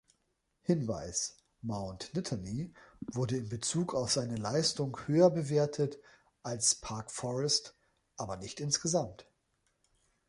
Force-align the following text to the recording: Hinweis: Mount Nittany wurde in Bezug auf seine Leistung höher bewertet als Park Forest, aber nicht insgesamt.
Hinweis: 0.63 1.35
Mount 1.61 2.15
Nittany 2.15 2.73
wurde 3.05 3.37
in 3.37 3.49
Bezug 3.49 3.93
auf 3.93 4.11
seine 4.11 4.35
Leistung 4.35 4.97
höher 5.05 5.29
bewertet 5.29 5.99
als 6.41 6.73
Park 6.73 7.11
Forest, 7.11 7.75
aber 8.17 8.37
nicht 8.37 8.59
insgesamt. 8.61 9.27